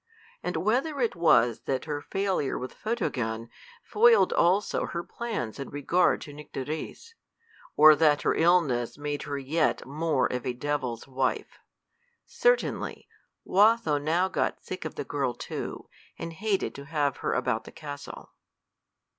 [0.41, 3.49] And whether it was that her failure with Photogen
[3.83, 7.13] foiled also her plans in regard to Nycteris,
[7.77, 11.59] or that her illness made her yet more of a devil's wife,
[12.25, 13.07] certainly
[13.47, 15.87] Watho now got sick of the girl too,
[16.17, 18.31] and hated to have her about the castle.